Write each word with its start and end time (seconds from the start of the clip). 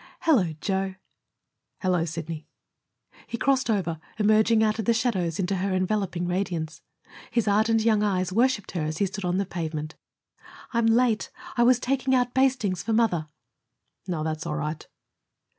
"Hello, 0.21 0.53
Joe." 0.61 0.95
"Hello, 1.81 2.05
Sidney." 2.05 2.47
He 3.27 3.37
crossed 3.37 3.69
over, 3.69 3.99
emerging 4.17 4.63
out 4.63 4.79
of 4.79 4.85
the 4.85 4.95
shadows 4.95 5.37
into 5.37 5.57
her 5.57 5.75
enveloping 5.75 6.27
radiance. 6.27 6.81
His 7.29 7.47
ardent 7.47 7.83
young 7.83 8.01
eyes 8.01 8.33
worshiped 8.33 8.71
her 8.71 8.81
as 8.81 8.97
he 8.97 9.05
stood 9.05 9.25
on 9.25 9.37
the 9.37 9.45
pavement. 9.45 9.93
"I'm 10.73 10.87
late. 10.87 11.29
I 11.55 11.61
was 11.61 11.79
taking 11.79 12.15
out 12.15 12.33
bastings 12.33 12.81
for 12.81 12.93
mother." 12.93 13.27
"Oh, 14.11 14.23
that's 14.23 14.47
all 14.47 14.55
right." 14.55 14.87